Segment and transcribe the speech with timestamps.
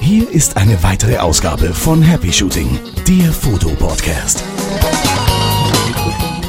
[0.00, 4.42] Hier ist eine weitere Ausgabe von Happy Shooting, der Fotopodcast.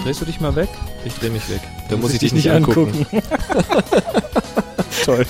[0.04, 0.70] Drehst du dich mal weg?
[1.06, 1.62] Ich drehe mich weg.
[1.90, 3.06] Da muss ich dich nicht angucken.
[5.06, 5.26] Toll.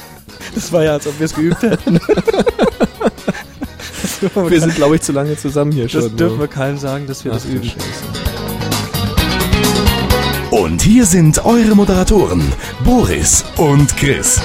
[0.53, 1.99] Das war ja, als ob wir es geübt hätten.
[4.49, 6.01] Wir sind, glaube ich, zu lange zusammen hier schon.
[6.01, 7.69] Das dürfen wir keinem sagen, dass wir das Ach, du üben.
[7.69, 8.26] Scheiße.
[10.67, 12.41] Und hier sind eure Moderatoren,
[12.83, 14.41] Boris und Chris.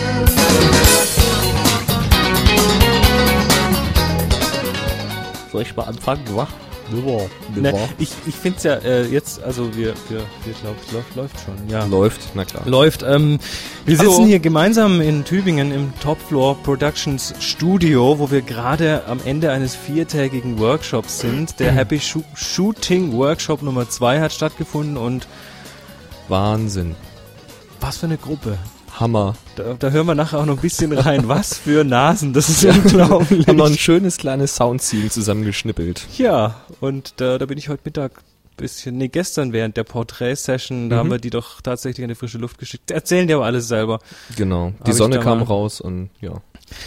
[5.50, 6.22] Soll ich mal anfangen?
[6.34, 6.48] Wach?
[6.92, 10.92] Ja, Ne, ich ich finde es ja äh, jetzt, also wir, wir, wir glauben, es
[10.92, 11.84] läuft, läuft schon, ja.
[11.86, 12.62] Läuft, na klar.
[12.66, 13.02] Läuft.
[13.02, 13.38] Ähm,
[13.86, 14.10] wir Hallo.
[14.10, 19.50] sitzen hier gemeinsam in Tübingen im Top Floor Productions Studio, wo wir gerade am Ende
[19.52, 21.58] eines viertägigen Workshops sind.
[21.60, 25.26] Der Happy Shoo- Shooting Workshop Nummer zwei hat stattgefunden und
[26.28, 26.94] Wahnsinn.
[27.80, 28.58] was für eine Gruppe.
[29.00, 29.34] Hammer.
[29.56, 31.26] Da, da hören wir nachher auch noch ein bisschen rein.
[31.26, 33.46] Was für Nasen, das ist unglaublich.
[33.46, 36.06] Haben noch ein schönes kleines Soundziel zusammengeschnippelt.
[36.18, 38.12] Ja, und da, da bin ich heute Mittag
[38.58, 41.00] bisschen, nee, gestern während der Porträt-Session, da Mhm.
[41.00, 42.90] haben wir die doch tatsächlich in die frische Luft geschickt.
[42.90, 43.98] Erzählen die aber alles selber.
[44.36, 44.72] Genau.
[44.78, 46.32] Hab Die ich Sonne kam raus und ja.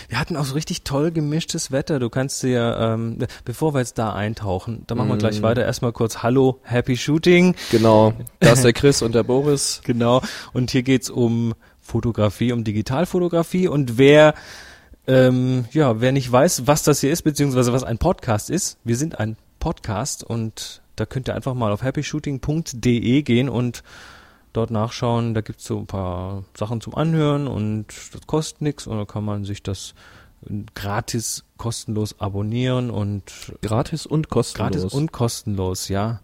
[0.09, 1.99] Wir hatten auch so richtig toll gemischtes Wetter.
[1.99, 5.19] Du kannst dir, ähm, bevor wir jetzt da eintauchen, da machen wir Mm.
[5.19, 5.63] gleich weiter.
[5.63, 7.55] Erstmal kurz Hallo, Happy Shooting.
[7.71, 8.13] Genau.
[8.39, 9.81] Da ist der Chris und der Boris.
[9.83, 10.21] Genau.
[10.53, 13.67] Und hier geht's um Fotografie, um Digitalfotografie.
[13.67, 14.33] Und wer,
[15.07, 18.97] ähm, ja, wer nicht weiß, was das hier ist, beziehungsweise was ein Podcast ist, wir
[18.97, 23.83] sind ein Podcast und da könnt ihr einfach mal auf happyshooting.de gehen und
[24.55, 25.33] dort nachschauen.
[25.33, 29.23] Da gibt's so ein paar Sachen zum Anhören und das kostet nichts und da kann
[29.23, 29.93] man sich das
[30.73, 33.23] gratis, kostenlos abonnieren und
[33.61, 34.71] Gratis und kostenlos.
[34.71, 36.19] gratis und kostenlos, ja.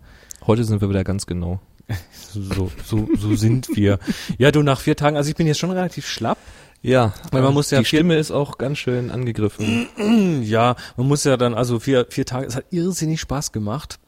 [0.46, 1.60] Heute sind wir wieder ganz genau.
[2.34, 4.00] So, so, so sind wir.
[4.38, 6.38] Ja, du nach vier Tagen, also ich bin jetzt schon relativ schlapp.
[6.82, 7.14] Ja.
[7.32, 9.88] Weil man muss ja Die Stimme ist auch ganz schön angegriffen.
[10.44, 14.00] Ja, man muss ja dann, also vier, vier Tage, es hat irrsinnig Spaß gemacht.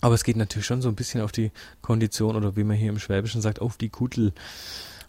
[0.00, 1.50] Aber es geht natürlich schon so ein bisschen auf die
[1.82, 4.32] Kondition oder wie man hier im Schwäbischen sagt, auf die Kuttel.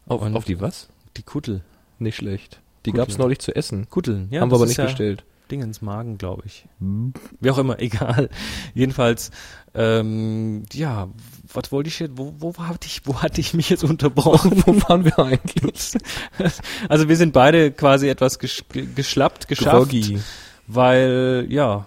[0.08, 0.90] Auf, auf die was?
[1.18, 1.62] Die Kuttel.
[2.00, 2.60] Nicht schlecht.
[2.86, 3.20] Die gab's ja.
[3.20, 3.90] neulich zu essen.
[3.90, 4.42] Kutteln, ja.
[4.42, 5.24] Haben wir aber nicht ja bestellt.
[5.52, 6.66] Ding ins Magen, glaube ich.
[6.80, 8.30] Wie auch immer, egal.
[8.74, 9.32] Jedenfalls,
[9.76, 11.10] ähm, ja,
[11.54, 14.64] was wollte ich jetzt, wo, wo hatte ich, wo hatte ich mich jetzt unterbrochen?
[14.66, 15.94] Wo waren wir eigentlich?
[16.90, 19.76] Also wir sind beide quasi etwas gesch ge- geschlappt, geschafft.
[19.92, 20.20] Groggy.
[20.68, 21.86] weil ja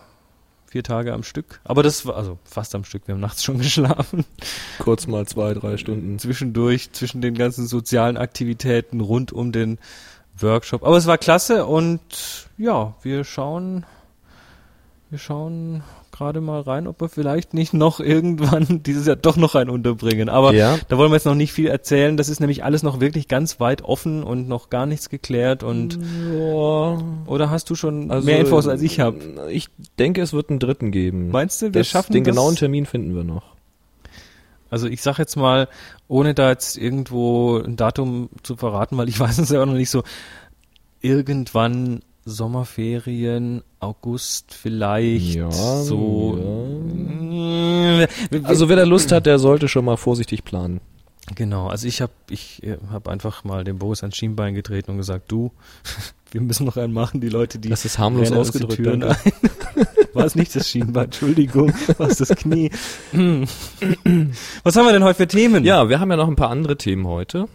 [0.74, 1.60] vier Tage am Stück.
[1.62, 3.06] Aber das war also fast am Stück.
[3.06, 4.24] Wir haben nachts schon geschlafen.
[4.80, 6.18] Kurz mal zwei, drei Stunden.
[6.18, 9.78] Zwischendurch zwischen den ganzen sozialen Aktivitäten rund um den
[10.36, 10.82] Workshop.
[10.82, 12.00] Aber es war klasse und
[12.58, 13.86] ja, wir schauen,
[15.10, 15.84] wir schauen
[16.16, 20.28] gerade mal rein, ob wir vielleicht nicht noch irgendwann dieses Jahr doch noch einen unterbringen.
[20.28, 20.78] Aber Ja.
[20.88, 22.16] da wollen wir jetzt noch nicht viel erzählen.
[22.16, 25.62] Das ist nämlich alles noch wirklich ganz weit offen und noch gar nichts geklärt.
[25.62, 25.98] Und
[26.32, 26.98] Ja.
[27.26, 29.18] oder hast du schon Also, mehr Infos als ich habe?
[29.50, 31.30] Ich denke, es wird einen dritten geben.
[31.30, 32.32] Meinst du, wir das, schaffen den das?
[32.34, 33.42] genauen Termin finden wir noch.
[34.70, 35.68] Also ich sag jetzt mal,
[36.08, 39.74] ohne da jetzt irgendwo ein Datum zu verraten, weil ich weiß es ja auch noch
[39.74, 40.02] nicht so,
[41.00, 46.38] irgendwann Sommerferien, August vielleicht Ja, so.
[48.44, 50.80] Also wer da Lust hat, der sollte schon mal vorsichtig planen.
[51.34, 54.96] genau, also ich habe ich äh, hab einfach mal dem Boris ans Schienbein getreten und
[54.98, 55.52] gesagt, du,
[56.32, 58.76] wir müssen noch einen machen, die Leute, die Das ist harmlos ausgedrückt.
[58.76, 59.16] Türen danke.
[59.24, 59.86] ein.
[60.14, 62.70] War es nicht das Schienbein, Entschuldigung, war es das Knie.
[64.62, 65.64] Was haben wir denn heute für Themen?
[65.64, 67.48] Ja, wir haben ja noch ein paar andere Themen heute.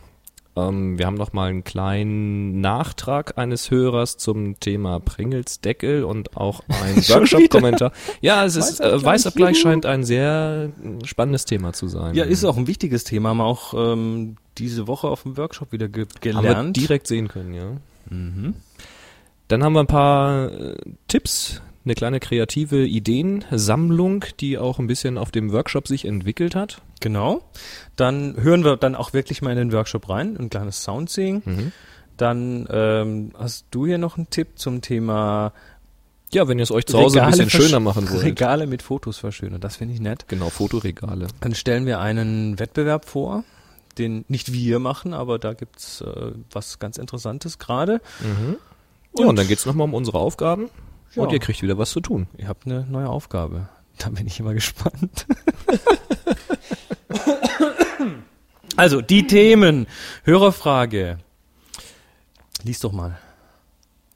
[0.67, 6.35] Ähm, wir haben noch mal einen kleinen Nachtrag eines Hörers zum Thema Pringles Deckel und
[6.35, 7.91] auch ein Schon Workshop-Kommentar.
[8.21, 12.15] Ja, es ist, Weißabgleich, äh, Weißabgleich scheint ein sehr äh, spannendes Thema zu sein.
[12.15, 13.29] Ja, ist auch ein wichtiges Thema.
[13.29, 16.77] Haben wir auch ähm, diese Woche auf dem Workshop wieder ge Haben wir gelernt.
[16.77, 17.71] direkt sehen können, ja.
[18.09, 18.55] Mhm.
[19.47, 20.75] Dann haben wir ein paar äh,
[21.07, 26.81] Tipps, eine kleine kreative Ideensammlung, die auch ein bisschen auf dem Workshop sich entwickelt hat.
[26.99, 27.41] Genau.
[27.95, 31.41] Dann hören wir dann auch wirklich mal in den Workshop rein, ein kleines Soundseeing.
[31.45, 31.71] Mhm.
[32.17, 35.53] Dann ähm, hast du hier noch einen Tipp zum Thema
[36.31, 38.23] Ja, wenn ihr es euch zu Hause ein bisschen schöner machen wollt.
[38.23, 39.61] Regale mit Fotos verschönern.
[39.61, 40.27] Das finde ich nett.
[40.27, 41.27] Genau, Fotoregale.
[41.39, 43.45] Dann stellen wir einen Wettbewerb vor,
[43.97, 48.01] den nicht wir machen, aber da gibt's äh, was ganz Interessantes gerade.
[48.19, 48.57] Mhm.
[49.17, 50.69] Ja, und dann geht's noch nochmal um unsere Aufgaben.
[51.15, 51.23] Ja.
[51.23, 52.27] Und ihr kriegt wieder was zu tun.
[52.37, 53.69] Ihr habt eine neue Aufgabe.
[53.97, 55.25] Da bin ich immer gespannt.
[58.75, 59.87] also, die Themen.
[60.23, 61.17] Hörerfrage.
[62.63, 63.17] Lies doch mal.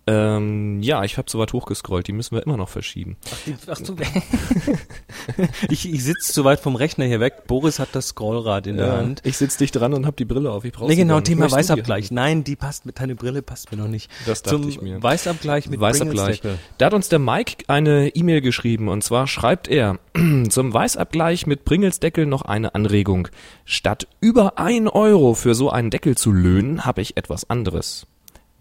[0.06, 3.16] Ähm, ja, ich habe so weit hochgescrollt, die müssen wir immer noch verschieben.
[3.32, 3.96] Ach, die, ach so.
[5.70, 7.48] ich ich sitze zu weit vom Rechner hier weg.
[7.48, 9.22] Boris hat das Scrollrad in der Hand.
[9.24, 10.66] Ich sitze dicht dran und habe die Brille auf.
[10.66, 12.12] Ich brauche Nee, genau, Thema Weißabgleich.
[12.12, 14.12] Nein, die passt mit, deine Brille passt mir noch nicht.
[14.26, 15.02] Das dachte Zum ich mir.
[15.02, 16.42] Weißabgleich mit Weißabgleich.
[16.78, 20.00] Da hat uns der Mike eine E-Mail geschrieben und zwar schreibt er
[20.50, 23.30] zum Weißabgleich mit Pringelsdeckel noch eine Anregung.
[23.64, 28.06] Statt über ein Euro für so einen Deckel zu löhnen, habe ich etwas anderes.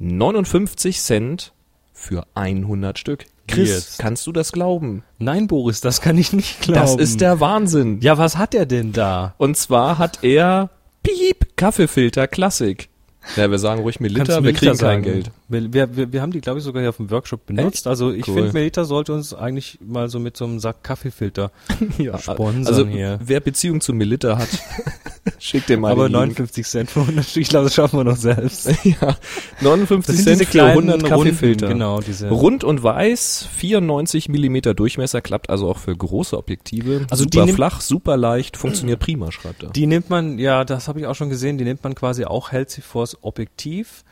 [0.03, 1.53] 59 Cent
[1.93, 3.27] für 100 Stück.
[3.47, 3.99] Chris, Jetzt.
[4.01, 5.05] kannst du das glauben?
[5.19, 6.81] Nein, Boris, das kann ich nicht glauben.
[6.81, 8.01] Das ist der Wahnsinn.
[8.01, 9.35] Ja, was hat er denn da?
[9.39, 10.71] Und zwar hat er
[11.05, 12.89] Piep Kaffeefilter Klassik.
[13.37, 14.01] Ja, wir sagen ruhig
[14.41, 15.03] du wir kriegen kein?
[15.03, 15.31] Geld.
[15.53, 17.75] Wir, wir, wir, haben die, glaube ich, sogar hier auf dem Workshop benutzt.
[17.79, 17.87] Echt?
[17.87, 18.35] Also ich Cool.
[18.35, 21.51] finde, Melita sollte uns eigentlich mal so mit so einem Sack Kaffeefilter
[21.99, 23.19] Ja, sponsern also hier.
[23.25, 24.49] wer Beziehung zu Melita hat,
[25.39, 26.39] schickt dem mal Aber den Link.
[26.39, 28.67] 59 Cent für 100 Stück, ich glaube, das schaffen wir noch selbst.
[28.85, 29.17] ja,
[29.61, 31.67] 59 Das sind Cent diese für kleinen 100 Kaffeefilter.
[31.67, 32.29] Runden, genau, diese.
[32.31, 37.07] Rund und weiß, 94 Millimeter Durchmesser, klappt also auch für große Objektive.
[37.11, 39.71] Also die super nimmt- flach, super leicht, funktioniert prima, schreibt er.
[39.71, 42.53] Die nimmt man, ja, das habe ich auch schon gesehen, die nimmt man quasi auch,
[42.53, 44.05] hält sie vors Objektiv,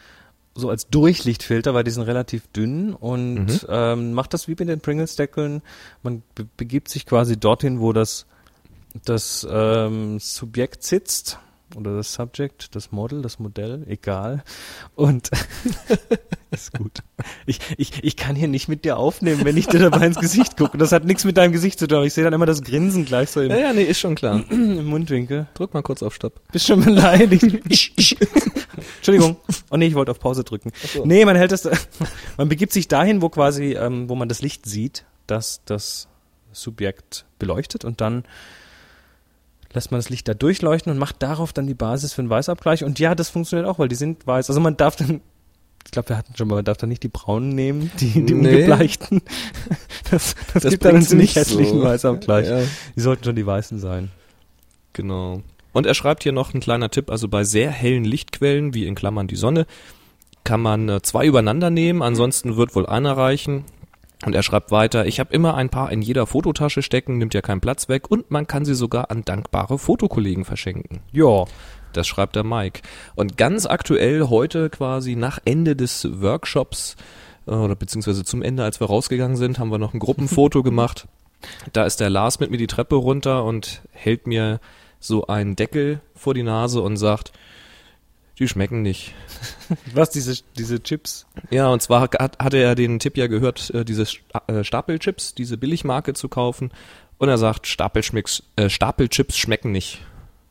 [0.60, 3.60] so als Durchlichtfilter, weil die sind relativ dünn und Mhm.
[3.68, 5.62] ähm, macht das wie mit den Pringles-Deckeln.
[6.04, 8.26] Man be begibt sich quasi dorthin, wo das,
[9.04, 11.38] das ähm, Subjekt sitzt
[11.76, 14.42] oder das Subject, das Model, das Modell, egal.
[14.94, 15.30] Und
[16.50, 16.98] ist gut.
[17.46, 20.56] Ich, ich, ich kann hier nicht mit dir aufnehmen, wenn ich dir dabei ins Gesicht
[20.56, 20.78] gucke.
[20.78, 22.04] Das hat nichts mit deinem Gesicht zu tun.
[22.04, 24.42] Ich sehe dann immer das Grinsen gleich so im, Ja, ja, nee, ist schon klar.
[24.50, 25.46] im Mundwinkel.
[25.54, 26.40] Drück mal kurz auf Stopp.
[26.52, 27.42] Bist schon beleidigt.
[28.96, 29.36] Entschuldigung.
[29.70, 30.72] Oh nee, ich wollte auf Pause drücken.
[30.92, 31.04] so.
[31.04, 31.68] Nee, man hält das,
[32.36, 36.08] man begibt sich dahin, wo quasi, ähm, wo man das Licht sieht, das das
[36.52, 38.24] Subjekt beleuchtet und dann
[39.72, 42.84] lässt man das Licht da durchleuchten und macht darauf dann die Basis für einen Weißabgleich.
[42.84, 44.48] Und ja, das funktioniert auch, weil die sind weiß.
[44.50, 45.20] Also man darf dann,
[45.84, 48.34] ich glaube, wir hatten schon mal, man darf dann nicht die braunen nehmen, die, die
[48.34, 48.48] Nee.
[48.54, 49.22] ungebleichten.
[50.10, 51.56] Das, das, Das gibt dann einen ziemlich nicht so.
[51.58, 52.48] hässlichen Weißabgleich.
[52.48, 52.62] Ja.
[52.96, 54.10] Die sollten schon die weißen sein.
[54.92, 55.42] Genau.
[55.72, 58.96] Und er schreibt hier noch ein kleiner Tipp, also bei sehr hellen Lichtquellen, wie in
[58.96, 59.66] Klammern die Sonne,
[60.42, 63.64] kann man äh, zwei übereinander nehmen, ansonsten wird wohl einer reichen.
[64.26, 67.40] Und er schreibt weiter, ich habe immer ein paar in jeder Fototasche stecken, nimmt ja
[67.40, 71.00] keinen Platz weg und man kann sie sogar an dankbare Fotokollegen verschenken.
[71.12, 71.44] Ja.
[71.92, 72.82] Das schreibt der Mike.
[73.16, 76.96] Und ganz aktuell heute quasi nach Ende des Workshops
[77.46, 81.08] äh, oder beziehungsweise zum Ende, als wir rausgegangen sind, haben wir noch ein Gruppenfoto gemacht.
[81.72, 84.60] Da ist der Lars mit mir die Treppe runter und hält mir
[84.98, 87.32] so einen Deckel vor die Nase und sagt,
[88.40, 89.14] die schmecken nicht.
[89.94, 91.26] Was, diese, diese Chips?
[91.50, 94.06] Ja, und zwar hat, hatte er den Tipp ja gehört, äh, diese
[94.46, 96.72] äh, Stapelchips, diese Billigmarke zu kaufen.
[97.18, 100.00] Und er sagt, Stapelschmicks, äh, Stapelchips schmecken nicht.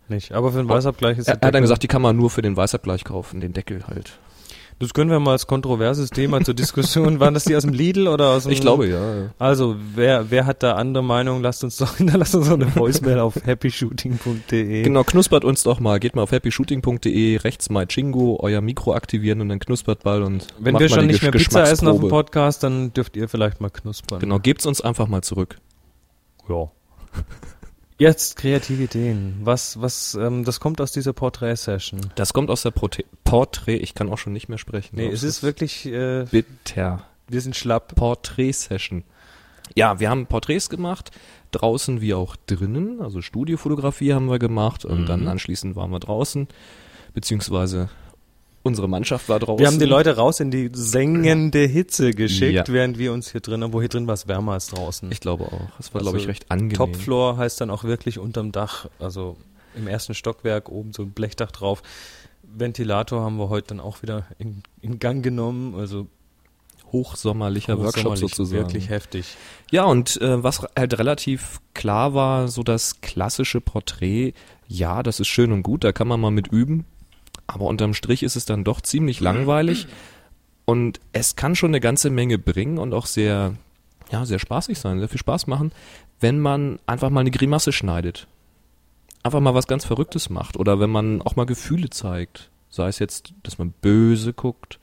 [0.07, 0.31] Nicht.
[0.31, 2.41] Aber für einen Weißabgleich ist Er, er hat dann gesagt, die kann man nur für
[2.41, 4.19] den Weißabgleich kaufen, den Deckel halt.
[4.79, 7.19] Das können wir mal als kontroverses Thema zur Diskussion.
[7.19, 8.53] Waren das die aus dem Lidl oder aus dem.
[8.53, 9.29] Ich glaube ja.
[9.37, 11.41] Also, wer, wer hat da andere Meinung?
[11.41, 14.83] Lasst uns doch, hinterlasst uns doch eine Voicemail auf happyshooting.de.
[14.83, 15.99] Genau, knuspert uns doch mal.
[15.99, 20.47] Geht mal auf happyshooting.de, rechts mal Chingo, euer Mikro aktivieren und dann knuspert ball und
[20.59, 22.07] Wenn macht wir mal schon nicht mehr Pizza essen auf dem.
[22.07, 24.19] Podcast, dann dürft ihr vielleicht mal knuspern.
[24.19, 25.57] Genau, gebt's uns einfach mal zurück.
[26.47, 26.71] Ja.
[27.99, 29.15] Jetzt Kreativität.
[29.43, 31.99] Was, was, ähm, das kommt aus dieser Porträt-Session.
[32.15, 34.95] Das kommt aus der Prote Porträt, ich kann auch schon nicht mehr sprechen.
[34.95, 37.03] Nee, es ist wirklich, äh, bitter.
[37.27, 37.93] wir sind schlapp.
[37.95, 39.03] Porträt-Session.
[39.75, 41.11] Ja, wir haben Porträts gemacht,
[41.51, 45.05] draußen wie auch drinnen, also Studiofotografie haben wir gemacht und Mhm.
[45.05, 46.47] dann anschließend waren wir draußen,
[47.13, 47.89] beziehungsweise
[48.63, 49.59] unsere Mannschaft war draußen.
[49.59, 52.73] Wir haben die Leute raus in die sengende Hitze geschickt, Ja.
[52.73, 55.11] während wir uns hier drinnen, wo hier drin war es wärmer als draußen.
[55.11, 55.69] Ich glaube auch.
[55.77, 56.75] Das war, Also glaube ich, recht angenehm.
[56.75, 59.37] Topfloor heißt dann auch wirklich unterm Dach, also
[59.75, 61.81] im ersten Stockwerk oben so ein Blechdach drauf.
[62.43, 66.07] Ventilator haben wir heute dann auch wieder in, in Gang genommen, also
[66.91, 68.63] Hochsommerlicher Workshop sozusagen.
[68.63, 69.35] Wirklich heftig.
[69.71, 74.33] Ja, und äh, was halt relativ klar war, so das klassische Porträt,
[74.67, 76.85] ja, das ist schön und gut, da kann man mal mit üben,
[77.49, 79.87] aber unterm Strich ist es dann doch ziemlich langweilig
[80.65, 83.55] und es kann schon eine ganze Menge bringen und auch sehr,
[84.11, 85.71] ja, sehr spaßig sein, sehr viel Spaß machen,
[86.19, 88.27] wenn man einfach mal eine Grimasse schneidet.
[89.23, 92.49] Einfach mal was ganz Verrücktes macht oder wenn man auch mal Gefühle zeigt.
[92.69, 94.79] Sei es jetzt, dass man böse guckt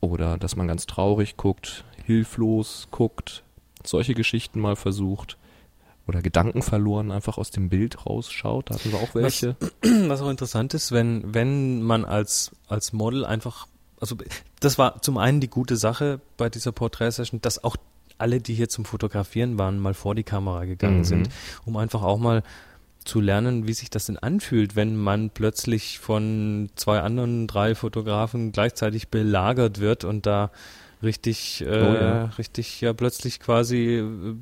[0.00, 3.42] oder dass man ganz traurig guckt, hilflos guckt,
[3.82, 5.36] solche Geschichten mal versucht.
[6.08, 8.70] Oder Gedanken verloren, einfach aus dem Bild rausschaut.
[8.70, 9.56] Da hatten wir auch welche.
[10.08, 13.66] Was auch interessant ist, wenn, wenn man als, als Model einfach,
[14.00, 14.16] also
[14.60, 17.76] das war zum einen die gute Sache bei dieser Porträtsession, dass auch
[18.16, 21.04] alle, die hier zum Fotografieren waren, mal vor die Kamera gegangen Mhm.
[21.04, 21.28] sind,
[21.66, 22.42] um einfach auch mal
[23.04, 28.50] zu lernen, wie sich das denn anfühlt, wenn man plötzlich von zwei anderen drei Fotografen
[28.52, 30.50] gleichzeitig belagert wird und da
[31.02, 32.24] richtig, äh, Oh ja.
[32.38, 34.34] richtig ja plötzlich quasi äh,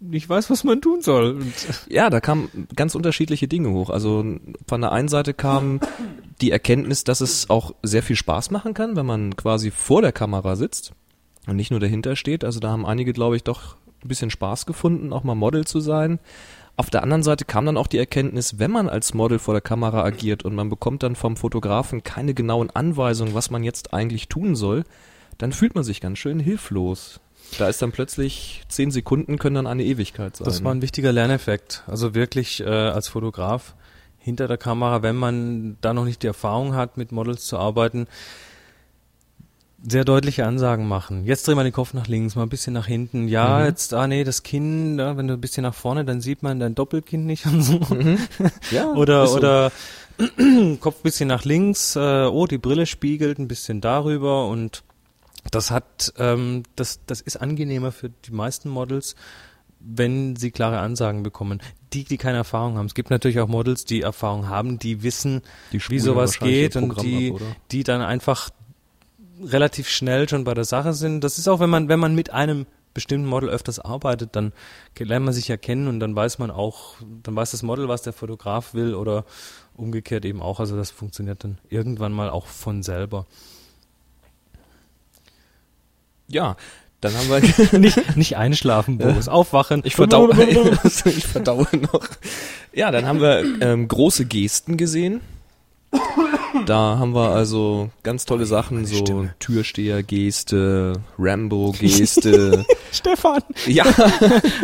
[0.00, 1.36] nicht weiß, was man tun soll.
[1.36, 1.54] Und,
[1.88, 3.90] Ja, da kamen ganz unterschiedliche Dinge hoch.
[3.90, 4.24] Also
[4.66, 5.80] von der einen Seite kam
[6.40, 10.12] die Erkenntnis, dass es auch sehr viel Spaß machen kann, wenn man quasi vor der
[10.12, 10.92] Kamera sitzt
[11.46, 12.44] und nicht nur dahinter steht.
[12.44, 15.80] Also da haben einige, glaube ich, doch ein bisschen Spaß gefunden, auch mal Model zu
[15.80, 16.18] sein.
[16.76, 19.62] Auf der anderen Seite kam dann auch die Erkenntnis, wenn man als Model vor der
[19.62, 24.28] Kamera agiert und man bekommt dann vom Fotografen keine genauen Anweisungen, was man jetzt eigentlich
[24.28, 24.84] tun soll,
[25.38, 27.20] dann fühlt man sich ganz schön hilflos.
[27.58, 30.44] Da ist dann plötzlich zehn Sekunden können dann eine Ewigkeit sein.
[30.44, 31.82] das war ein wichtiger Lerneffekt.
[31.86, 33.74] Also wirklich äh, als Fotograf
[34.18, 38.06] hinter der Kamera, wenn man da noch nicht die Erfahrung hat, mit Models zu arbeiten,
[39.88, 41.24] sehr deutliche Ansagen machen.
[41.24, 43.28] Jetzt dreh mal den Kopf nach links, mal ein bisschen nach hinten.
[43.28, 43.66] Ja, Mhm.
[43.66, 46.58] jetzt, ah nee, das Kinn, ja, wenn du ein bisschen nach vorne, dann sieht man
[46.58, 47.78] dein Doppelkinn nicht und so.
[48.72, 49.36] ja, Oder, so.
[49.36, 49.70] oder
[50.80, 54.82] Kopf bisschen nach links, äh, oh, die Brille spiegelt ein bisschen darüber und
[55.50, 59.14] das hat, ähm, das, das ist angenehmer für die meisten Models,
[59.80, 61.60] wenn sie klare Ansagen bekommen.
[61.92, 62.86] Die, die keine Erfahrung haben.
[62.86, 67.02] Es gibt natürlich auch Models, die Erfahrung haben, die wissen, Die wie sowas geht und
[67.02, 68.50] die, ab, die dann einfach
[69.42, 71.22] relativ schnell schon bei der Sache sind.
[71.22, 74.54] Das ist auch, wenn man, wenn man mit einem bestimmten Model öfters arbeitet, dann
[74.98, 78.00] lernt man sich ja kennen und dann weiß man auch, dann weiß das Model, was
[78.00, 79.26] der Fotograf will oder
[79.74, 80.60] umgekehrt eben auch.
[80.60, 83.26] Also das funktioniert dann irgendwann mal auch von selber.
[86.28, 86.56] Ja,
[87.00, 89.82] dann haben wir nicht, nicht einschlafen, Boris, aufwachen.
[89.84, 90.34] ich verdaue
[91.04, 92.08] ich verdaue noch.
[92.72, 95.20] Ja, dann haben wir ähm, große Gesten gesehen.
[96.66, 99.28] Da haben wir also ganz tolle Sachen, so.
[99.38, 102.64] Türsteher-Geste, Rambo-Geste.
[102.92, 103.42] Stefan.
[103.66, 103.84] ja,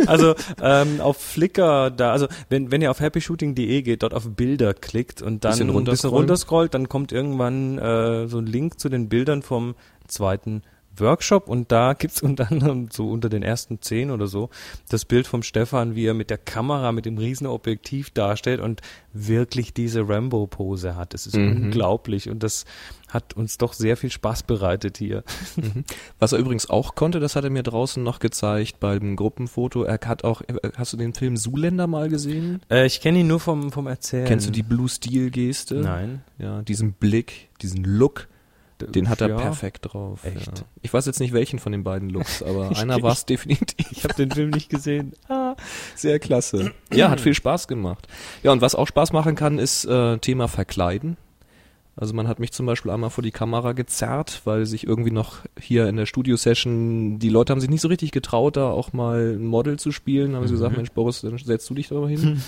[0.05, 4.73] Also ähm, auf Flickr, da, also wenn, wenn ihr auf happyshooting.de geht, dort auf Bilder
[4.73, 8.89] klickt und dann Bisschen ein bisschen runterscrollt, dann kommt irgendwann äh, so ein Link zu
[8.89, 9.75] den Bildern vom
[10.07, 10.63] zweiten
[10.97, 14.49] Workshop und da gibt's unter anderem so unter den ersten zehn oder so
[14.89, 18.81] das Bild vom Stefan, wie er mit der Kamera mit dem riesen Objektiv darstellt und
[19.13, 21.13] wirklich diese Rambo-Pose hat.
[21.13, 21.63] Das ist Mhm.
[21.65, 22.65] unglaublich und das
[23.07, 25.23] hat uns doch sehr viel Spaß bereitet hier.
[26.19, 29.83] was er übrigens auch konnte, das hat er mir draußen noch gezeigt beim Gruppenfoto.
[29.83, 32.61] Er hat auch, äh, hast du den Film Zuländer mal gesehen?
[32.71, 34.25] Äh, ich kenne ihn nur vom, vom Erzählen.
[34.25, 35.75] Kennst du die Blue Steel Geste?
[35.75, 36.23] Nein.
[36.39, 38.27] Ja, diesen Blick, diesen Look.
[38.87, 39.35] Den hat er Ja.
[39.37, 40.23] perfekt drauf.
[40.23, 40.59] Echt?
[40.59, 40.65] Ja.
[40.81, 43.91] Ich weiß jetzt nicht welchen von den beiden Looks, aber einer war es definitiv.
[43.91, 45.13] Ich habe den Film nicht gesehen.
[45.29, 45.55] Ah.
[45.95, 46.71] Sehr klasse.
[46.91, 48.07] Ja, hat viel Spaß gemacht.
[48.43, 51.17] Ja, und was auch Spaß machen kann, ist äh, Thema Verkleiden.
[51.95, 55.37] Also man hat mich zum Beispiel einmal vor die Kamera gezerrt, weil sich irgendwie noch
[55.59, 59.35] hier in der Studio-Session, die Leute haben sich nicht so richtig getraut, da auch mal
[59.35, 60.35] ein Model zu spielen.
[60.35, 62.41] Haben sie gesagt, Mensch Boris, dann setzt du dich da mal hin.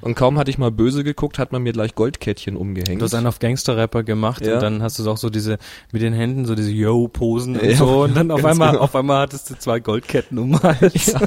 [0.00, 3.00] und kaum hatte ich mal böse geguckt, hat man mir gleich Goldkettchen umgehängt.
[3.00, 4.54] Du hast einen auf Gangster-Rapper gemacht Ja.
[4.54, 5.58] und dann hast du auch so diese,
[5.92, 8.82] mit den Händen so diese Yo-Posen und Ja, so und dann auf einmal, genau.
[8.82, 11.14] auf einmal hattest du zwei Goldketten um Hals.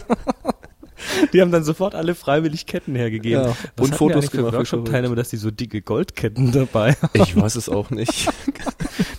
[1.33, 3.45] Die haben dann sofort alle freiwillig Ketten hergegeben.
[3.45, 7.09] Ja, Was und Fotos für gemacht, wie Workshop-Teilnehmer, dass die so dicke Goldketten dabei haben.
[7.13, 8.29] ich weiß es auch nicht.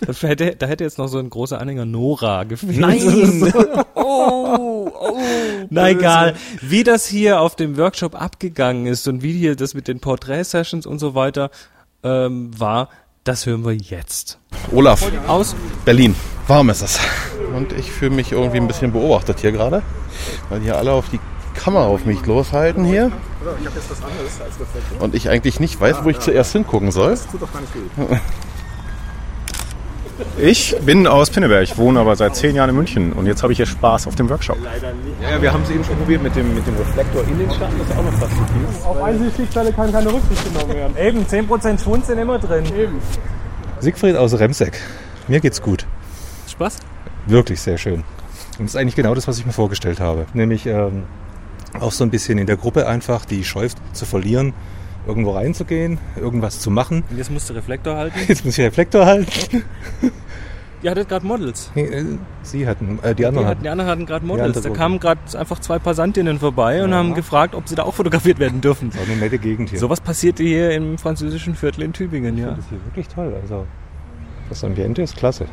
[0.05, 3.53] Da hätte, da hätte jetzt noch so ein großer Anhänger Nora gefehlt.
[3.93, 5.17] oh, oh,
[5.69, 9.87] Na egal, wie das hier auf dem Workshop abgegangen ist und wie hier das mit
[9.87, 11.51] den Porträt-Sessions und so weiter
[12.03, 12.89] ähm, war,
[13.23, 14.39] das hören wir jetzt.
[14.71, 15.55] Olaf, Aus
[15.85, 16.15] Berlin.
[16.47, 16.99] Warm ist es.
[17.55, 19.83] Und ich fühle mich irgendwie ein bisschen beobachtet hier gerade,
[20.49, 21.19] weil hier alle auf die
[21.59, 23.11] Kamera auf mich loshalten hier.
[24.99, 27.17] Und ich eigentlich nicht weiß, wo ich zuerst hingucken soll.
[30.37, 33.57] Ich bin aus Pinneberg, wohne aber seit zehn Jahren in München und jetzt habe ich
[33.57, 34.57] hier Spaß auf dem Workshop.
[35.21, 37.77] Ja, wir haben es eben schon probiert mit dem, mit dem Reflektor in den Schatten,
[37.79, 38.85] das ist auch noch fast okay.
[38.85, 40.97] Auf Einsichtslichtfälle kann keine Rücksicht genommen werden.
[40.97, 42.65] Eben, 10% Schwund sind immer drin.
[42.77, 42.99] Eben.
[43.79, 44.79] Siegfried aus Remseck.
[45.29, 45.85] Mir geht's gut.
[46.49, 46.79] Spaß?
[47.27, 48.03] Wirklich sehr schön.
[48.59, 50.25] Und das ist eigentlich genau das, was ich mir vorgestellt habe.
[50.33, 51.03] Nämlich ähm,
[51.79, 54.53] auch so ein bisschen in der Gruppe einfach die Scheu zu verlieren,
[55.07, 57.03] irgendwo reinzugehen, irgendwas zu machen.
[57.09, 58.19] Und jetzt musst du Reflektor halten.
[58.27, 59.63] Jetzt muss ich den Reflektor halten.
[60.81, 61.71] Ihr hattet gerade Models.
[61.75, 62.03] Äh,
[62.41, 63.63] Sie hatten, äh, die Die, anderen hatten, hatten.
[63.63, 64.61] die anderen hatten gerade Die Models.
[64.61, 66.97] Da kamen gerade einfach zwei Passantinnen vorbei und Ja.
[66.97, 68.93] haben gefragt, ob sie da auch fotografiert werden dürfen.
[68.95, 69.79] War eine nette Gegend hier.
[69.79, 72.47] Sowas passierte hier im französischen Viertel in Tübingen, Ich ja.
[72.47, 73.33] finde das hier wirklich toll.
[73.41, 73.65] Also
[74.47, 75.47] das Ambiente ist klasse.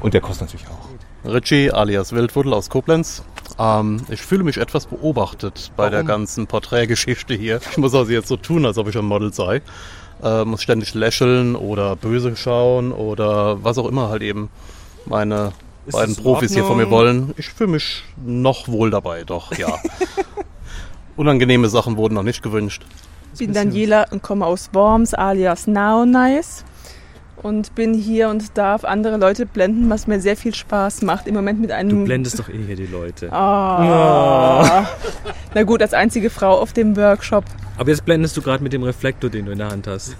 [0.00, 0.88] Und der kostet natürlich auch.
[1.30, 3.22] Richie alias Wildwuddel aus Koblenz.
[3.58, 7.60] Ähm, ich fühle mich etwas beobachtet bei der ganzen Porträtgeschichte hier.
[7.70, 9.62] Ich muss also jetzt so tun, als ob ich ein Model sei.
[10.22, 14.48] Äh, muss ständig lächeln oder böse schauen oder was auch immer halt eben
[15.06, 15.52] meine
[15.86, 17.34] Ist beiden Profis hier von mir wollen.
[17.36, 19.78] Ich fühle mich noch wohl dabei, doch, ja.
[21.16, 22.84] Unangenehme Sachen wurden noch nicht gewünscht.
[23.32, 26.64] Ich bin Daniela und komme aus Worms alias Now Nice.
[27.42, 31.26] Und bin hier und darf andere Leute blenden, was mir sehr viel Spaß macht.
[31.26, 31.90] Im Moment mit einem.
[31.90, 33.32] Du blendest doch eh hier die Leute.
[33.32, 34.86] Ah.
[35.54, 37.44] Na gut, als einzige Frau auf dem Workshop.
[37.76, 40.16] Aber jetzt blendest du gerade mit dem Reflektor, den du in der Hand hast.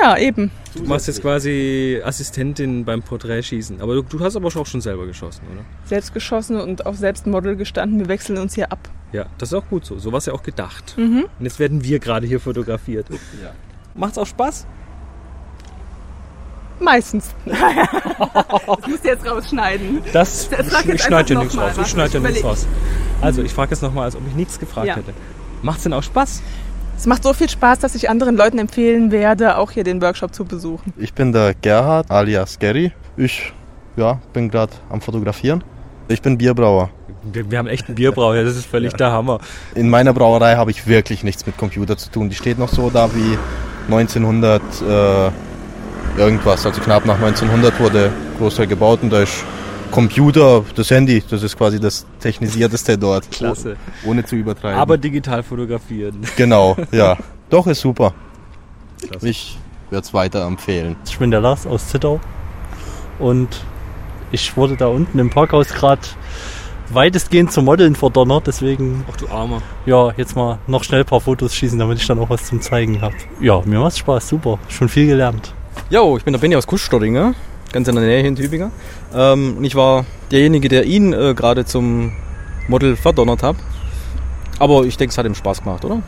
[0.00, 0.50] Ja, eben.
[0.74, 3.80] Du machst jetzt quasi Assistentin beim Porträtschießen.
[3.80, 5.64] Aber du, du hast aber auch schon selber geschossen, oder?
[5.84, 7.98] Selbst geschossen und auch selbst Model gestanden.
[7.98, 8.78] Wir wechseln uns hier ab.
[9.12, 9.98] Ja, das ist auch gut so.
[9.98, 10.94] So war es ja auch gedacht.
[10.98, 11.24] Mhm.
[11.38, 13.06] Und jetzt werden wir gerade hier fotografiert.
[13.94, 14.66] Macht's auch Spaß?
[16.80, 17.34] Meistens.
[17.46, 20.02] das musst du jetzt rausschneiden.
[20.12, 21.72] Das, Das ich schneide ja nichts raus.
[21.80, 22.66] Ich schneide ja nichts raus.
[23.20, 24.96] Also, ich frage jetzt nochmal, als ob ich nichts gefragt Ja.
[24.96, 25.12] hätte.
[25.62, 26.42] Macht's denn auch Spaß?
[26.96, 30.34] Es macht so viel Spaß, dass ich anderen Leuten empfehlen werde, auch hier den Workshop
[30.34, 30.92] zu besuchen.
[30.96, 32.92] Ich bin der Gerhard alias Gary.
[33.16, 33.52] Ich
[33.96, 35.62] ja, bin gerade am Fotografieren.
[36.08, 36.90] Ich bin Bierbrauer.
[37.32, 39.40] Wir, wir haben echt einen Bierbrauer, ja, das ist völlig der Hammer.
[39.74, 42.30] In meiner Brauerei habe ich wirklich nichts mit Computer zu tun.
[42.30, 43.38] Die steht noch so da wie
[43.92, 45.30] 1900 äh,
[46.18, 46.66] irgendwas.
[46.66, 49.44] Also knapp nach 1900 wurde Großteil gebaut und da ist
[49.90, 53.30] Computer, das Handy, das ist quasi das technisierteste dort.
[53.30, 53.76] Klasse.
[54.04, 54.78] Oh, ohne zu übertreiben.
[54.78, 56.20] Aber digital fotografieren.
[56.36, 57.16] genau, ja.
[57.50, 58.12] Doch, ist super.
[59.22, 59.56] Ich
[59.90, 60.96] werde es weiterempfehlen.
[61.06, 62.20] Ich bin der Lars aus Zittau
[63.18, 63.48] und
[64.32, 66.02] ich wurde da unten im Parkhaus gerade
[66.90, 69.62] weitestgehend zum Modeln verdonnert, deswegen Ach du Armer.
[69.86, 72.60] ja, jetzt mal noch schnell ein paar Fotos schießen, damit ich dann auch was zum
[72.60, 73.14] Zeigen habe.
[73.40, 75.54] Ja, mir macht's Spaß, super, schon viel gelernt.
[75.90, 77.34] Jo, ich bin der Benny aus Kuschstoddinger,
[77.72, 78.70] ganz in der Nähe hier in Tübingen.
[79.14, 82.12] Ähm, und ich war derjenige, der ihn äh, gerade zum
[82.68, 83.56] Model verdonnert hat.
[84.58, 86.02] Aber ich denke, es hat ihm Spaß gemacht, oder?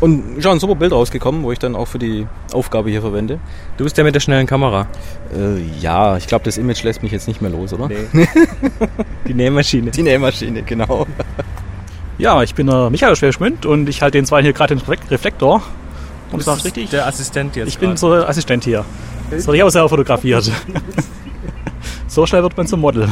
[0.00, 3.00] Und ist auch ein super Bild rausgekommen, wo ich dann auch für die Aufgabe hier
[3.00, 3.40] verwende.
[3.78, 4.86] Du bist der mit der schnellen Kamera.
[5.34, 7.88] Äh, ja, ich glaube, das Image lässt mich jetzt nicht mehr los, oder?
[8.12, 8.28] Nee.
[9.26, 9.90] Die Nähmaschine.
[9.90, 11.06] Die Nähmaschine, genau.
[12.18, 15.10] Ja, ich bin der Michael Schwerschmidt und ich halte den zwei hier gerade den Reflek-
[15.10, 15.62] Reflektor.
[16.32, 16.90] Und Du das richtig?
[16.90, 17.98] der Assistent jetzt Ich bin gerade.
[18.00, 18.84] so der Assistent hier.
[19.30, 20.50] Das werde ich auch selber fotografiert.
[22.08, 23.08] so schnell wird man zum Model.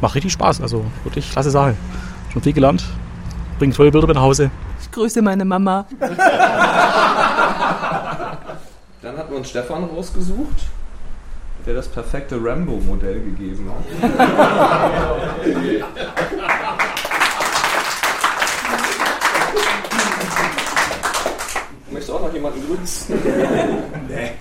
[0.00, 1.74] Macht richtig Spaß, also wirklich klasse Sache.
[2.32, 2.84] Schon viel gelernt.
[3.58, 4.50] Bringt tolle Bilder mit nach Hause.
[4.80, 5.86] Ich grüße meine Mama.
[9.02, 10.64] Dann hat man Stefan rausgesucht,
[11.64, 13.84] der das perfekte Rambo-Modell gegeben hat.
[22.54, 23.16] jemanden grüßen?
[24.08, 24.32] nee.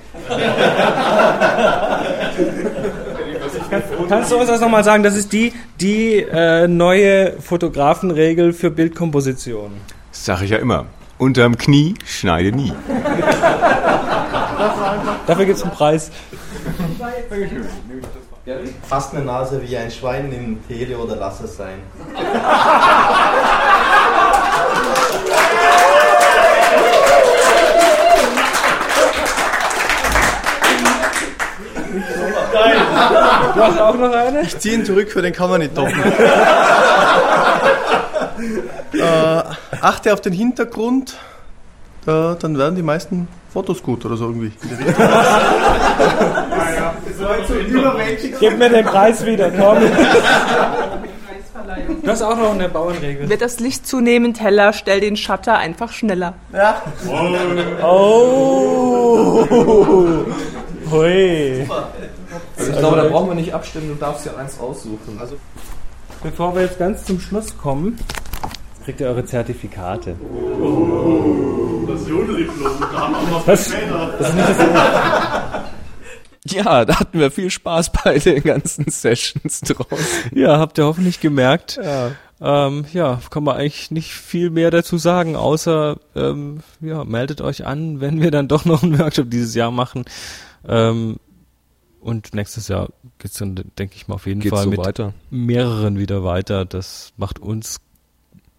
[4.10, 5.04] Kannst du uns das nochmal sagen?
[5.04, 9.72] Das ist die, die äh, neue Fotografenregel für Bildkomposition.
[10.12, 10.86] Das sage ich ja immer.
[11.18, 12.74] Unterm Knie schneide nie.
[15.28, 16.12] Dafür gibt es einen Preis.
[18.88, 21.80] Fast eine Nase wie ein Schwein, nimm Tele oder lass es sein.
[32.96, 34.42] Du hast auch noch eine?
[34.42, 36.02] Ich ziehe ihn zurück, für den kann man nicht toppen.
[38.94, 39.44] äh,
[39.82, 41.16] achte auf den Hintergrund,
[42.08, 44.52] äh, dann werden die meisten Fotos gut oder so irgendwie.
[48.40, 49.78] Gib mir den Preis wieder, komm.
[52.04, 53.28] Du hast auch noch eine Bauernregel.
[53.30, 56.34] Wird das Licht zunehmend heller, stell den Shutter einfach schneller.
[56.54, 56.82] Ja.
[57.82, 59.46] Oh.
[60.92, 61.62] Hui.
[61.62, 61.74] Also
[62.70, 65.18] ich glaube, da brauchen wir nicht abstimmen, du darfst ja eins aussuchen.
[65.20, 65.36] Also
[66.24, 67.98] Bevor wir jetzt ganz zum Schluss kommen,
[68.84, 70.16] kriegt ihr eure Zertifikate.
[71.88, 74.16] Das Jodeldiplom, da haben wir noch Das- später.
[74.18, 74.62] das ist nicht das-
[76.54, 80.32] Ja, da hatten wir viel Spaß bei den ganzen Sessions draußen.
[80.36, 81.80] Ja, habt ihr hoffentlich gemerkt.
[81.84, 82.12] Ja.
[82.42, 87.66] Ähm, ja, kann man eigentlich nicht viel mehr dazu sagen, außer ähm, ja, meldet euch
[87.66, 90.06] an, wenn wir dann doch noch einen Workshop dieses Jahr machen.
[90.68, 91.16] Ähm,
[92.06, 92.90] und nächstes Jahr
[93.20, 95.14] geht's dann, denke ich mal, auf jeden Geht's Fall so mit weiter.
[95.32, 96.64] mehreren wieder weiter.
[96.66, 97.78] Das macht uns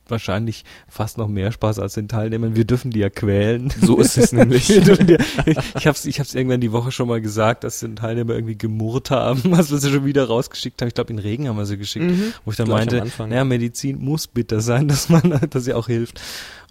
[0.09, 2.55] wahrscheinlich fast noch mehr Spaß als den Teilnehmern.
[2.55, 3.73] Wir dürfen die ja quälen.
[3.81, 4.69] So ist es nämlich.
[4.69, 7.65] Wir dürfen die, ich ich habe es ich hab's irgendwann die Woche schon mal gesagt,
[7.65, 10.89] dass die Teilnehmer irgendwie gemurrt haben, was wir sie schon wieder rausgeschickt haben.
[10.89, 12.33] Ich glaube, in Regen haben wir sie geschickt, Mhm.
[12.45, 16.21] wo ich dann meinte, naja, Medizin muss bitter sein, dass man, dass sie auch hilft.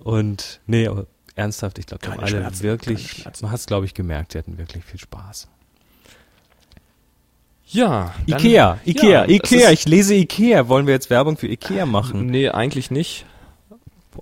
[0.04, 4.34] Und nee, aber ernsthaft, ich glaube, alle Schmerzen, wirklich, man hat es, glaube ich, gemerkt,
[4.34, 5.50] die hatten wirklich viel Spaß.
[7.68, 8.14] Ja.
[8.28, 10.68] dann- Ikea, Ikea, Ja, Ikea, ich lese Ikea.
[10.68, 12.28] Wollen wir jetzt Werbung für Ikea machen?
[12.28, 13.26] Nee, eigentlich nicht.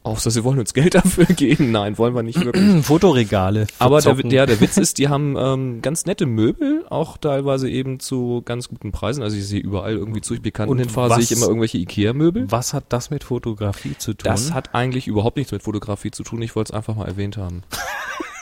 [0.01, 1.71] Außer sie wollen uns Geld dafür geben.
[1.71, 2.83] Nein, wollen wir nicht wirklich.
[2.85, 3.67] Fotoregale.
[3.77, 7.99] Aber der, der, der Witz ist, die haben ähm, ganz nette Möbel, auch teilweise eben
[7.99, 9.21] zu ganz guten Preisen.
[9.21, 12.49] Also ich sehe überall irgendwie zu Bekannten Und hinfahre, sehe ich immer irgendwelche Ikea-Möbel.
[12.49, 14.23] Was hat das mit Fotografie zu tun?
[14.25, 16.41] Das hat eigentlich überhaupt nichts mit Fotografie zu tun.
[16.41, 17.61] Ich wollte es einfach mal erwähnt haben.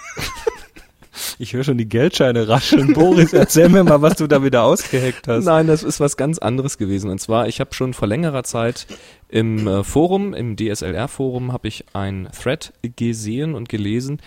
[1.42, 2.94] Ich höre schon die Geldscheine rascheln.
[2.94, 5.46] Boris, erzähl mir mal, was du da wieder ausgeheckt hast.
[5.46, 7.10] Nein, das ist was ganz anderes gewesen.
[7.10, 8.86] Und zwar, ich habe schon vor längerer Zeit
[9.28, 14.22] im äh, Forum, im DSLR-Forum, habe ich ein Thread gesehen und gelesen.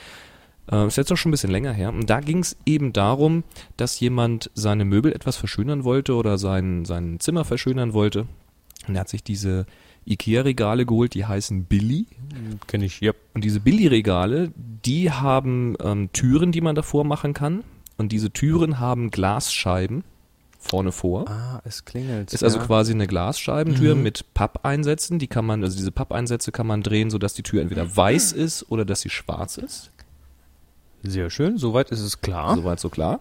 [0.68, 1.90] Äh, ist jetzt auch schon ein bisschen länger her.
[1.90, 3.44] Und da ging es eben darum,
[3.76, 8.26] dass jemand seine Möbel etwas verschönern wollte oder sein, sein Zimmer verschönern wollte.
[8.88, 9.66] Und er hat sich diese
[10.06, 12.06] Ikea-Regale geholt, die heißen Billy.
[12.66, 13.12] Kenne ich, ja.
[13.34, 14.52] Und diese Billy-Regale,
[14.84, 17.64] die haben ähm, Türen, die man davor machen kann.
[17.96, 20.04] Und diese Türen haben Glasscheiben
[20.58, 21.28] vorne vor.
[21.28, 22.32] Ah, es klingelt.
[22.32, 22.64] Ist also ja.
[22.64, 24.02] quasi eine Glasscheibentür Mhm.
[24.02, 25.18] mit Pappeinsätzen.
[25.18, 28.70] Die kann man, also diese Pappeinsätze kann man drehen, sodass die Tür entweder weiß ist
[28.70, 29.90] oder dass sie schwarz ist.
[31.02, 32.56] Sehr schön, soweit ist es klar.
[32.56, 33.20] Soweit so klar.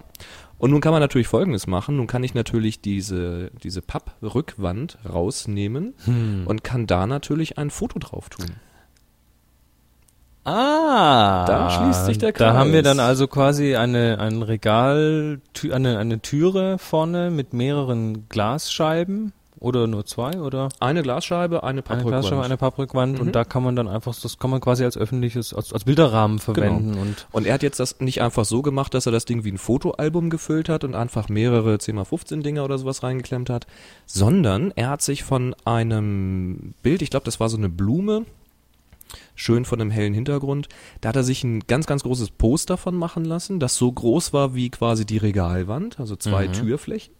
[0.63, 1.97] Und nun kann man natürlich Folgendes machen.
[1.97, 6.47] Nun kann ich natürlich diese, diese Papprückwand rausnehmen Hm.
[6.47, 8.45] und kann da natürlich ein Foto drauf tun.
[10.45, 12.95] Ah, Da schließt sich der Da haben wir Kreis.
[12.95, 20.05] dann also quasi eine, ein Regal, eine, eine Türe vorne mit mehreren Glasscheiben oder nur
[20.05, 20.69] zwei oder?
[20.79, 22.21] Eine Glasscheibe, eine Eine Papprückwand.
[22.21, 23.19] Glasscheibe, eine Papprückwand Mhm.
[23.27, 26.39] und da kann man dann einfach, das kann man quasi als öffentliches, als, als Bilderrahmen
[26.39, 27.01] verwenden Genau.
[27.01, 29.51] und Und er hat jetzt das nicht einfach so gemacht, dass er das Ding wie
[29.51, 33.65] ein Fotoalbum gefüllt hat und einfach mehrere 10x15 Dinger oder sowas reingeklemmt hat,
[34.05, 38.25] sondern er hat sich von einem Bild, ich glaube, das war so eine Blume,
[39.35, 40.67] schön von einem hellen Hintergrund,
[41.01, 44.33] da hat er sich ein ganz, ganz großes Poster von machen lassen, das so groß
[44.33, 46.53] war wie quasi die Regalwand, also zwei Mhm.
[46.53, 47.13] Türflächen.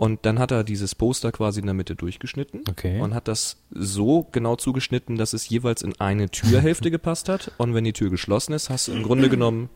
[0.00, 3.02] Und dann hat er dieses Poster quasi in der Mitte durchgeschnitten Okay.
[3.02, 7.52] und hat das so genau zugeschnitten, dass es jeweils in eine Türhälfte gepasst hat.
[7.58, 9.68] Und wenn die Tür geschlossen ist, hast du im Grunde genommen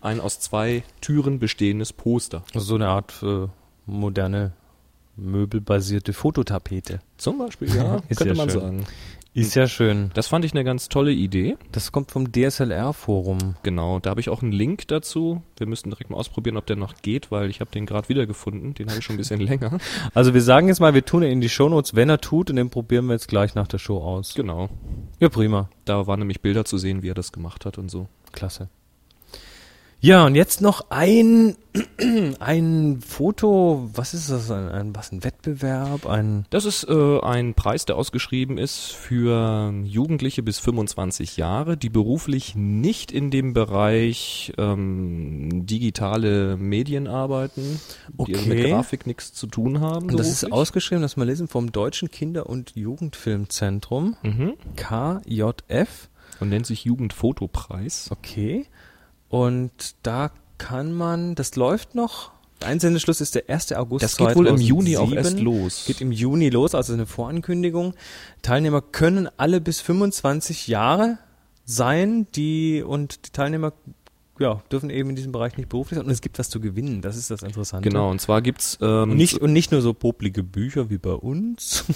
[0.00, 2.42] ein aus zwei Türen bestehendes Poster.
[2.54, 3.48] also so eine Art äh,
[3.84, 4.52] moderne
[5.16, 7.00] möbelbasierte Fototapete.
[7.16, 8.60] Zum Beispiel, ja, könnte ja man schön.
[8.60, 8.86] sagen.
[9.36, 10.10] Ist ja schön.
[10.14, 11.58] Das fand ich eine ganz tolle Idee.
[11.70, 13.56] Das kommt vom DSLR-Forum.
[13.62, 15.42] Genau, da habe ich auch einen Link dazu.
[15.58, 18.72] Wir müssen direkt mal ausprobieren, ob der noch geht, weil ich habe den gerade wiedergefunden.
[18.72, 19.76] Den habe ich schon ein bisschen länger.
[20.14, 22.56] Also wir sagen jetzt mal, wir tun ihn in die Shownotes, wenn er tut, und
[22.56, 24.32] den probieren wir jetzt gleich nach der Show aus.
[24.34, 24.70] Genau.
[25.20, 25.68] Ja, prima.
[25.84, 28.08] Da waren nämlich Bilder zu sehen, wie er das gemacht hat und so.
[28.32, 28.70] Klasse.
[29.98, 31.56] Ja, und jetzt noch ein,
[32.38, 36.44] ein Foto, was ist das, ein, ein, was, ein Wettbewerb, ein...
[36.50, 42.54] Das ist äh, ein Preis, der ausgeschrieben ist für Jugendliche bis 25 Jahre, die beruflich
[42.54, 48.70] nicht in dem Bereich ähm, digitale Medien arbeiten, die also mit Okay.
[48.70, 50.10] Grafik nichts zu tun haben.
[50.10, 54.54] Und das ist ausgeschrieben, das mal lesen, vom Deutschen Kinder- und Jugendfilmzentrum, Mhm.
[54.76, 56.10] KJF.
[56.38, 58.10] Und nennt sich Jugendfotopreis.
[58.10, 58.66] Okay.
[59.28, 62.30] Und da kann man, das läuft noch.
[62.60, 63.72] Der Einsendeschluss ist der 1.
[63.72, 64.66] August Das geht wohl im 2007.
[64.66, 65.84] Juni auch erst los.
[65.86, 67.94] Geht im Juni los, also eine Vorankündigung.
[68.42, 71.18] Teilnehmer können alle bis 25 Jahre
[71.66, 73.72] sein, die und die Teilnehmer
[74.38, 76.06] ja, dürfen eben in diesem Bereich nicht beruflich sein.
[76.06, 77.88] Und es gibt was zu gewinnen, das ist das Interessante.
[77.88, 81.12] Genau, und zwar gibt's ähm, Und nicht, und nicht nur so poplige Bücher wie bei
[81.12, 81.84] uns.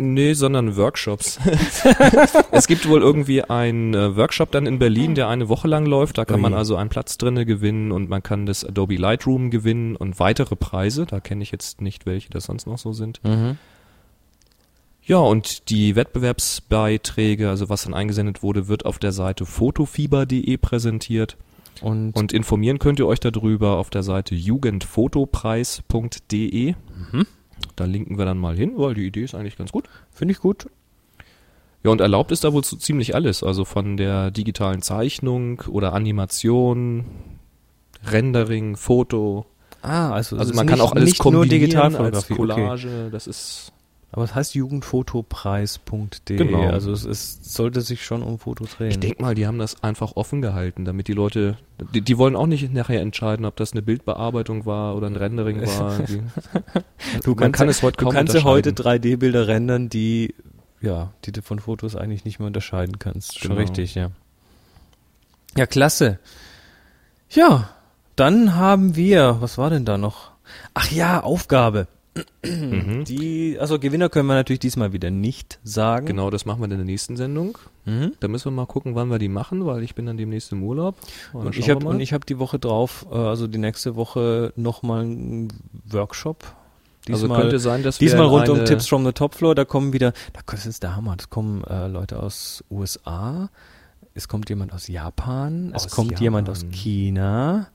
[0.00, 1.40] Nee, sondern Workshops.
[2.52, 6.18] es gibt wohl irgendwie einen äh, Workshop dann in Berlin, der eine Woche lang läuft.
[6.18, 9.96] Da kann man also einen Platz drinne gewinnen und man kann das Adobe Lightroom gewinnen
[9.96, 11.04] und weitere Preise.
[11.04, 13.20] Da kenne ich jetzt nicht, welche das sonst noch so sind.
[13.24, 13.58] Mhm.
[15.08, 21.38] Ja, und die Wettbewerbsbeiträge, also was dann eingesendet wurde, wird auf der Seite fotofieber.de präsentiert.
[21.80, 26.74] Und, Und informieren könnt ihr euch darüber auf der Seite jugendfotopreis.de.
[27.12, 27.26] Mhm.
[27.76, 29.88] Da linken wir dann mal hin, weil die Idee ist eigentlich ganz gut.
[30.12, 30.68] Finde ich gut.
[31.84, 33.42] Ja, und erlaubt ist da wohl so ziemlich alles.
[33.44, 37.04] Also von der digitalen Zeichnung oder Animation,
[38.04, 39.46] Rendering, Foto.
[39.82, 41.94] Ah, also, Also man kann nicht- auch alles nicht nur kombinieren als
[42.26, 42.36] Digitalfotografie, okay.
[42.64, 43.08] Collage.
[43.12, 43.72] Das ist
[44.10, 46.36] Aber es heißt jugendfotopreis.de.
[46.36, 46.70] Genau.
[46.70, 48.90] Also es, es sollte sich schon um Fotos drehen.
[48.90, 51.58] Ich denke mal, die haben das einfach offen gehalten, damit die Leute,
[51.92, 55.60] die, die wollen auch nicht nachher entscheiden, ob das eine Bildbearbeitung war oder ein Rendering
[55.60, 55.98] war.
[56.08, 56.22] Die,
[57.22, 59.16] du man kannst, kann es heute du kaum kannst ja heute unterscheiden.
[59.16, 60.34] 3D-Bilder rendern, die
[60.80, 63.38] ja, die du von Fotos eigentlich nicht mehr unterscheiden kannst.
[63.38, 63.60] Schon Genau.
[63.60, 64.10] richtig, ja.
[65.56, 66.18] Ja, klasse.
[67.30, 67.68] Ja,
[68.16, 70.30] dann haben wir, was war denn da noch?
[70.74, 71.88] Ach ja, Aufgabe.
[72.44, 73.04] Mhm.
[73.04, 76.06] Die, also Gewinner können wir natürlich diesmal wieder nicht sagen.
[76.06, 77.58] Genau, das machen wir in der nächsten Sendung.
[77.84, 78.12] Mhm.
[78.20, 80.62] Da müssen wir mal gucken, wann wir die machen, weil ich bin dann demnächst im
[80.62, 80.96] Urlaub.
[81.32, 85.02] Und Und ich habe wir habe die Woche drauf, äh, also die nächste Woche nochmal
[85.02, 85.48] einen
[85.90, 86.44] Workshop.
[87.10, 89.54] Also könnte sein, dass wir diesmal in rund um Tipps from the Top Floor.
[89.54, 91.16] Da kommen wieder, da das ist der Hammer.
[91.16, 93.48] Das kommen äh, Leute aus USA.
[94.14, 95.72] Es kommt jemand aus Japan.
[95.74, 96.74] Es Aus kommt jemand aus Japan.
[96.74, 97.68] China.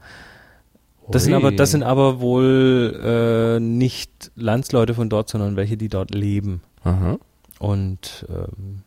[1.09, 5.89] Das sind aber, das sind aber wohl äh, nicht Landsleute von dort, sondern welche, die
[5.89, 6.61] dort leben.
[6.83, 7.17] Aha.
[7.59, 8.81] Und ähm,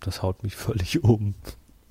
[0.00, 1.34] das haut mich völlig um.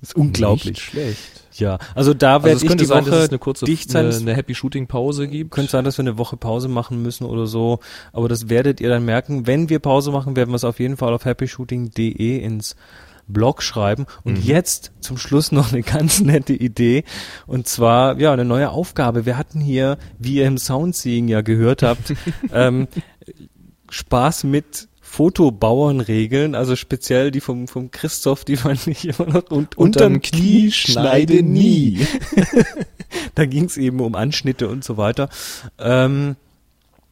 [0.00, 0.66] ist unglaublich.
[0.66, 1.18] Nicht schlecht.
[1.54, 3.64] Ja, also da Also werde es ich könnte die sein, Woche dass es eine kurze
[3.64, 4.06] dicht sein.
[4.06, 5.50] eine, eine Happy Shooting Pause gibt.
[5.50, 7.80] Könnte sein, dass wir eine Woche Pause machen müssen oder so.
[8.12, 9.46] Aber das werdet ihr dann merken.
[9.46, 12.76] Wenn wir Pause machen, werden wir es auf jeden Fall auf happyshooting.de ins
[13.28, 14.06] Blog schreiben.
[14.24, 14.42] Und Mhm.
[14.42, 17.04] jetzt zum Schluss noch eine ganz nette Idee.
[17.46, 19.26] Und zwar, ja, eine neue Aufgabe.
[19.26, 22.14] Wir hatten hier, wie ihr im Soundseeing ja gehört habt,
[22.52, 22.88] ähm,
[23.90, 29.78] Spaß mit Fotobauernregeln, also speziell die vom, vom Christoph, die fand ich immer noch und
[29.78, 32.06] unterm Knie schneide nie.
[33.34, 35.30] da ging es eben um Anschnitte und so weiter.
[35.78, 36.36] Ähm,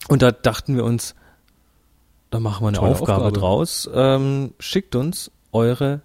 [0.08, 1.14] und da dachten wir uns,
[2.30, 3.38] da machen wir eine Aufgabe, Aufgabe.
[3.38, 3.88] draus.
[3.94, 6.02] Ähm, schickt uns eure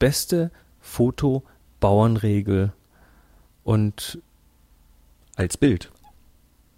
[0.00, 2.72] beste Fotobauernregel
[3.62, 4.18] und
[5.36, 5.90] als Bild.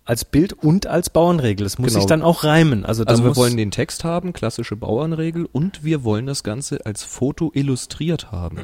[0.04, 1.64] Als Bild und als Bauernregel.
[1.64, 2.00] Das muss Genau.
[2.00, 2.84] sich dann auch reimen.
[2.84, 7.04] Also, Also wir wollen den Text haben, klassische Bauernregel, und wir wollen das Ganze als
[7.04, 8.58] Foto illustriert haben.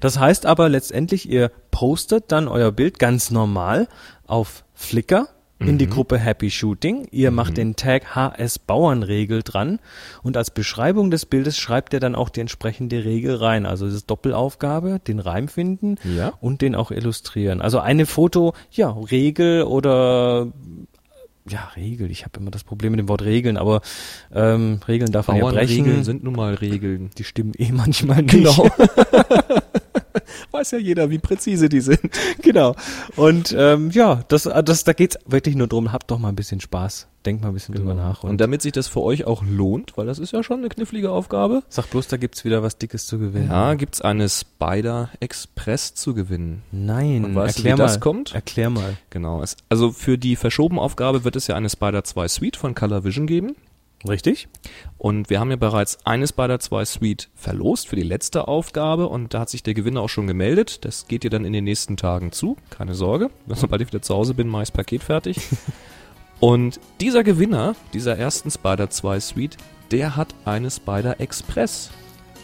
[0.00, 3.86] Das heißt aber letztendlich, ihr postet dann euer Bild ganz normal
[4.26, 5.28] auf Flickr
[5.60, 5.90] in die Mhm.
[5.90, 7.08] Gruppe Happy Shooting.
[7.10, 9.80] Ihr macht den Tag HS Bauernregel dran
[10.22, 13.66] und als Beschreibung des Bildes schreibt ihr dann auch die entsprechende Regel rein.
[13.66, 16.32] Also es ist Doppelaufgabe, den Reim finden Ja.
[16.40, 17.60] und den auch illustrieren.
[17.60, 20.46] Also eine Foto, ja, Regel oder
[21.50, 22.10] ja, Regel.
[22.10, 23.80] Ich habe immer das Problem mit dem Wort Regeln, aber
[24.34, 25.78] ähm, Regeln darf man ja brechen.
[25.78, 27.08] Bauernregeln sind nun mal Regeln.
[27.16, 28.30] Die stimmen eh manchmal nicht.
[28.34, 28.68] Genau.
[30.50, 32.00] Weiß ja jeder, wie präzise die sind.
[32.42, 32.74] genau.
[33.16, 35.92] Und ähm, ja, das, das, da geht's wirklich nur drum.
[35.92, 37.06] Habt doch mal ein bisschen Spaß.
[37.26, 38.22] Denkt mal ein bisschen drüber nach.
[38.22, 41.10] Und damit sich das für euch auch lohnt, weil das ist ja schon eine knifflige
[41.10, 41.62] Aufgabe.
[41.68, 43.48] Sag bloß, da gibt's wieder was Dickes zu gewinnen.
[43.50, 46.62] Ja, gibt's eine Spider Express zu gewinnen.
[46.70, 48.00] Nein, Und weißt erklär du, wie das mal.
[48.00, 48.34] kommt?
[48.34, 48.96] Erklär mal.
[49.10, 49.42] Genau.
[49.42, 53.04] Es, also für die verschoben Aufgabe wird es ja eine Spider 2 Suite von Color
[53.04, 53.56] Vision geben.
[54.06, 54.48] Richtig.
[54.96, 59.34] Und wir haben ja bereits eine Spider 2 Suite verlost für die letzte Aufgabe und
[59.34, 60.84] da hat sich der Gewinner auch schon gemeldet.
[60.84, 62.56] Das geht dir dann in den nächsten Tagen zu.
[62.70, 63.30] Keine Sorge.
[63.48, 65.40] Sobald ich wieder zu Hause bin, mache ich das Paket fertig.
[66.40, 69.56] und dieser Gewinner dieser ersten Spider 2 Suite,
[69.90, 71.90] der hat eine Spider Express.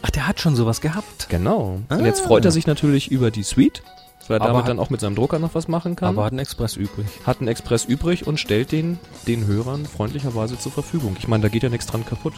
[0.02, 1.28] Ach, der hat schon sowas gehabt.
[1.28, 1.80] Genau.
[1.88, 1.96] Ah.
[1.96, 3.82] Und jetzt freut er sich natürlich über die Suite,
[4.28, 6.10] weil er Aber damit hat- dann auch mit seinem Drucker noch was machen kann.
[6.10, 7.06] Aber hat einen Express übrig.
[7.26, 11.16] hat einen Express übrig und stellt den den Hörern freundlicherweise zur Verfügung.
[11.18, 12.34] Ich meine, da geht ja nichts dran kaputt.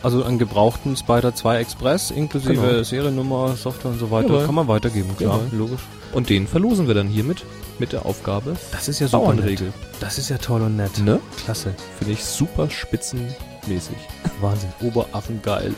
[0.00, 2.82] Also einen gebrauchten Spider 2 Express inklusive Genau.
[2.84, 4.28] Seriennummer, Software und so weiter.
[4.28, 4.46] Jawohl.
[4.46, 5.58] Kann man weitergeben, klar, Jawohl.
[5.58, 5.80] logisch.
[6.12, 7.44] Und den verlosen wir dann hiermit
[7.80, 9.66] mit der Aufgabe Das ist ja super Bauernregel.
[9.66, 9.74] nett.
[10.00, 10.98] Das ist ja toll und nett.
[11.00, 11.18] Ne?
[11.44, 11.74] Klasse.
[11.98, 13.96] Finde ich super spitzenmäßig.
[14.40, 14.70] Wahnsinn.
[14.82, 15.74] Oberaffen geil.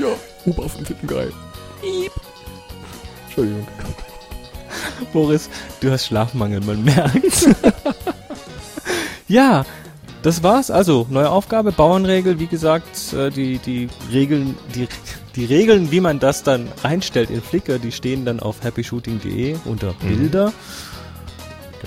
[0.00, 0.06] Ja,
[0.50, 1.32] Oberwaffen finden geil.
[3.26, 3.66] Entschuldigung.
[5.12, 5.48] Boris,
[5.80, 7.48] du hast Schlafmangel, man merkt.
[9.28, 9.64] ja,
[10.22, 10.70] das war's.
[10.70, 14.88] Also, neue Aufgabe, Bauernregel, wie gesagt, äh, die, die Regeln, die,
[15.36, 19.92] die Regeln, wie man das dann reinstellt in Flickr, die stehen dann auf happyshooting.de unter
[19.94, 20.52] Bilder.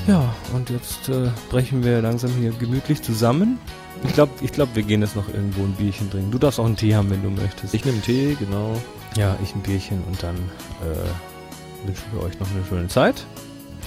[0.07, 3.57] Ja, und jetzt äh, brechen wir langsam hier gemütlich zusammen.
[4.03, 6.29] Ich glaube, ich glaub, wir gehen jetzt noch irgendwo ein Bierchen trinken.
[6.29, 7.73] Du darfst auch einen Tee haben, wenn du möchtest.
[7.73, 8.79] Ich nehme Tee, genau.
[9.15, 11.36] ja, ich ein Bierchen und dann äh,
[11.85, 13.25] wünschen wir euch noch eine schöne Zeit.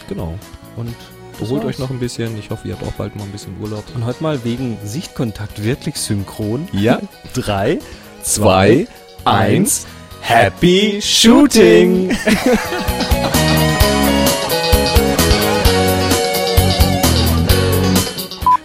[0.08, 0.38] Genau.
[0.76, 0.94] Und
[1.40, 2.38] Beruhigt euch noch ein bisschen.
[2.38, 3.84] Ich hoffe, ihr habt auch bald mal ein bisschen Urlaub.
[3.94, 6.68] Und heute mal wegen Sichtkontakt wirklich synchron.
[6.72, 7.00] Ja.
[7.34, 7.78] Drei,
[8.22, 8.86] Zwei,
[9.24, 9.86] eins,
[10.20, 12.14] Happy Shooting!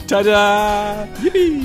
[0.07, 1.07] Tada!
[1.23, 1.64] Yippie!